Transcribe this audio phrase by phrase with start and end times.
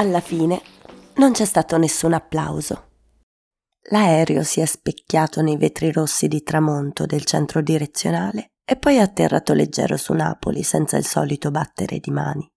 [0.00, 0.62] Alla fine
[1.16, 2.92] non c'è stato nessun applauso.
[3.90, 9.00] L'aereo si è specchiato nei vetri rossi di tramonto del centro direzionale e poi è
[9.00, 12.50] atterrato leggero su Napoli senza il solito battere di mani.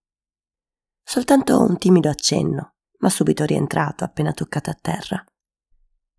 [1.02, 5.22] Soltanto un timido accenno, ma subito rientrato appena toccato a terra.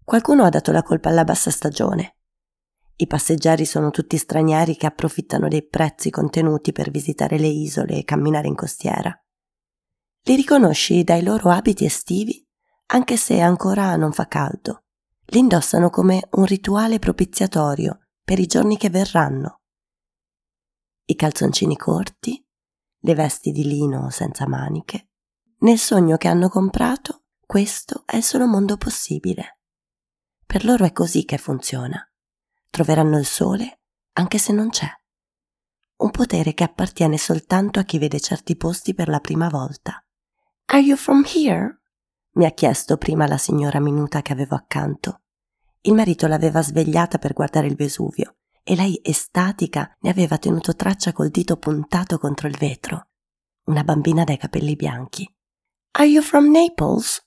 [0.03, 2.17] Qualcuno ha dato la colpa alla bassa stagione.
[2.97, 8.03] I passeggeri sono tutti stranieri che approfittano dei prezzi contenuti per visitare le isole e
[8.03, 9.19] camminare in costiera.
[10.27, 12.43] Li riconosci dai loro abiti estivi,
[12.87, 14.85] anche se ancora non fa caldo.
[15.25, 19.61] Li indossano come un rituale propiziatorio per i giorni che verranno.
[21.05, 22.43] I calzoncini corti,
[23.01, 25.09] le vesti di lino senza maniche.
[25.59, 29.59] Nel sogno che hanno comprato, questo è il solo mondo possibile.
[30.43, 32.03] Per loro è così che funziona.
[32.71, 33.81] Troveranno il sole
[34.13, 34.89] anche se non c'è.
[35.97, 39.99] Un potere che appartiene soltanto a chi vede certi posti per la prima volta.
[40.67, 41.79] Are you from here?
[42.35, 45.21] mi ha chiesto prima la signora minuta che avevo accanto.
[45.81, 51.13] Il marito l'aveva svegliata per guardare il Vesuvio e lei, estatica, ne aveva tenuto traccia
[51.13, 53.09] col dito puntato contro il vetro.
[53.65, 55.31] Una bambina dai capelli bianchi.
[55.91, 57.23] Are you from Naples?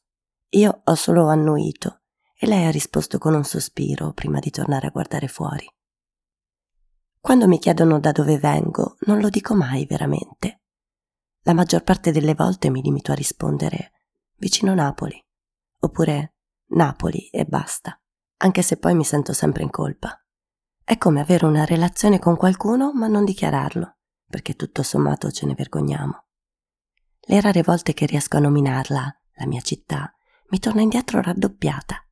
[0.50, 2.00] Io ho solo annuito
[2.36, 5.66] e lei ha risposto con un sospiro prima di tornare a guardare fuori.
[7.20, 10.62] Quando mi chiedono da dove vengo, non lo dico mai veramente.
[11.48, 13.92] La maggior parte delle volte mi limito a rispondere
[14.36, 15.18] vicino Napoli,
[15.78, 16.34] oppure
[16.72, 17.98] Napoli e basta,
[18.36, 20.22] anche se poi mi sento sempre in colpa.
[20.84, 23.96] È come avere una relazione con qualcuno ma non dichiararlo,
[24.28, 26.26] perché tutto sommato ce ne vergogniamo.
[27.18, 30.14] Le rare volte che riesco a nominarla, la mia città,
[30.50, 32.06] mi torna indietro raddoppiata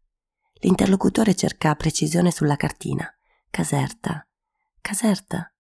[0.61, 3.07] L'interlocutore cerca precisione sulla cartina.
[3.51, 4.27] Caserta.
[4.81, 5.53] Caserta?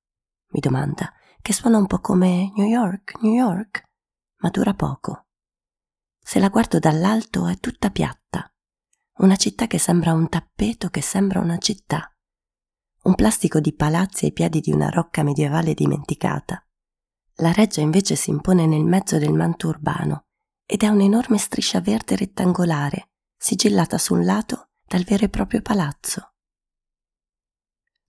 [0.52, 1.12] mi domanda,
[1.46, 3.84] che suona un po' come New York, New York,
[4.38, 5.26] ma dura poco.
[6.18, 8.52] Se la guardo dall'alto è tutta piatta.
[9.18, 12.12] Una città che sembra un tappeto che sembra una città.
[13.04, 16.66] Un plastico di palazzi ai piedi di una rocca medievale dimenticata.
[17.34, 20.24] La reggia invece si impone nel mezzo del manto urbano
[20.66, 26.32] ed è un'enorme striscia verde rettangolare, sigillata su un lato dal vero e proprio palazzo.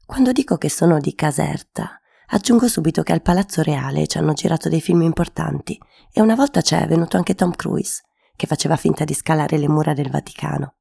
[0.08, 4.68] Quando dico che sono di Caserta, aggiungo subito che al Palazzo Reale ci hanno girato
[4.70, 5.80] dei film importanti
[6.12, 8.04] e una volta c'è venuto anche Tom Cruise,
[8.36, 10.76] che faceva finta di scalare le mura del Vaticano.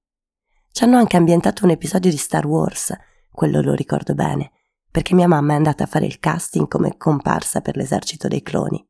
[0.71, 2.95] Ci hanno anche ambientato un episodio di Star Wars,
[3.31, 4.53] quello lo ricordo bene,
[4.91, 8.85] perché mia mamma è andata a fare il casting come comparsa per l'esercito dei cloni.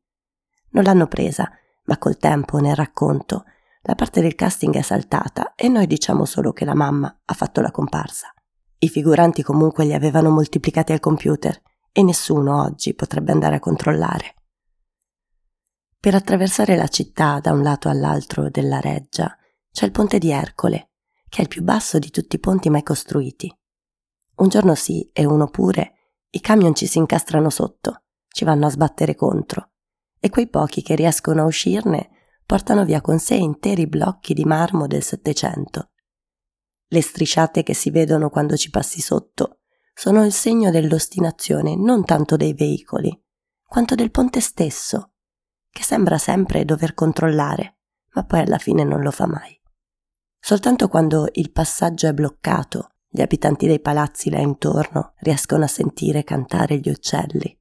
[0.71, 1.49] Non l'hanno presa,
[1.85, 3.45] ma col tempo, nel racconto,
[3.83, 7.61] la parte del casting è saltata e noi diciamo solo che la mamma ha fatto
[7.61, 8.33] la comparsa.
[8.79, 11.61] I figuranti comunque li avevano moltiplicati al computer
[11.97, 14.35] e nessuno oggi potrebbe andare a controllare.
[15.99, 19.35] Per attraversare la città da un lato all'altro della reggia
[19.71, 20.91] c'è il ponte di Ercole,
[21.27, 23.51] che è il più basso di tutti i ponti mai costruiti.
[24.35, 25.93] Un giorno sì e uno pure,
[26.29, 29.71] i camion ci si incastrano sotto, ci vanno a sbattere contro,
[30.19, 32.11] e quei pochi che riescono a uscirne
[32.45, 35.89] portano via con sé interi blocchi di marmo del Settecento.
[36.89, 39.56] Le strisciate che si vedono quando ci passi sotto
[39.97, 43.19] sono il segno dell'ostinazione non tanto dei veicoli,
[43.65, 45.13] quanto del ponte stesso,
[45.71, 47.79] che sembra sempre dover controllare,
[48.13, 49.59] ma poi alla fine non lo fa mai.
[50.39, 56.23] Soltanto quando il passaggio è bloccato, gli abitanti dei palazzi là intorno riescono a sentire
[56.23, 57.59] cantare gli uccelli.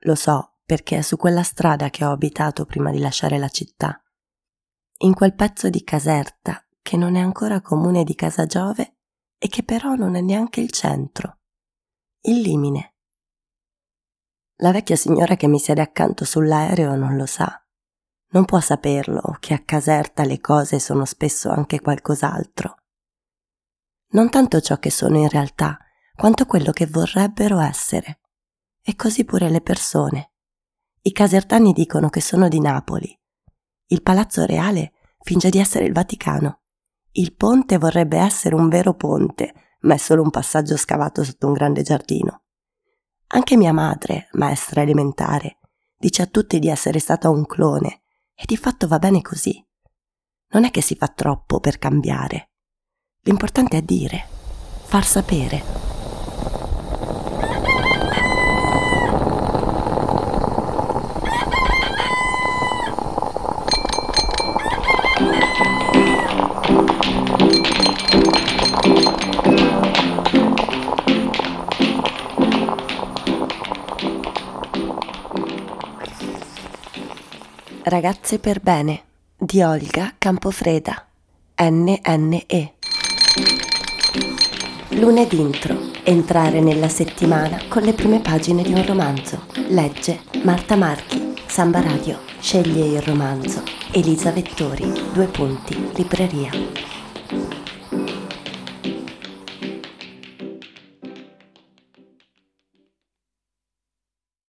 [0.00, 4.02] Lo so, perché è su quella strada che ho abitato prima di lasciare la città.
[5.02, 8.97] In quel pezzo di Caserta che non è ancora comune di Casa Giove
[9.38, 11.38] e che però non è neanche il centro.
[12.22, 12.94] Il limine.
[14.56, 17.64] La vecchia signora che mi siede accanto sull'aereo non lo sa.
[18.30, 22.76] Non può saperlo che a Caserta le cose sono spesso anche qualcos'altro.
[24.10, 25.78] Non tanto ciò che sono in realtà,
[26.16, 28.20] quanto quello che vorrebbero essere.
[28.82, 30.32] E così pure le persone.
[31.02, 33.16] I casertani dicono che sono di Napoli.
[33.86, 36.62] Il Palazzo Reale finge di essere il Vaticano.
[37.18, 41.52] Il ponte vorrebbe essere un vero ponte, ma è solo un passaggio scavato sotto un
[41.52, 42.42] grande giardino.
[43.30, 45.58] Anche mia madre, maestra elementare,
[45.96, 48.02] dice a tutti di essere stata un clone
[48.34, 49.60] e di fatto va bene così.
[50.50, 52.50] Non è che si fa troppo per cambiare.
[53.22, 54.24] L'importante è dire,
[54.84, 55.62] far sapere.
[77.88, 79.04] Ragazze per bene
[79.34, 81.06] di Olga Campofreda.
[81.58, 82.74] NNE.
[84.90, 85.74] Lunedì intro.
[86.04, 89.46] Entrare nella settimana con le prime pagine di un romanzo.
[89.68, 91.32] Legge Marta Marchi.
[91.46, 92.18] Samba Radio.
[92.38, 93.62] Sceglie il romanzo.
[93.92, 94.92] Elisa Vettori.
[95.14, 95.90] Due punti.
[95.94, 96.50] Libreria.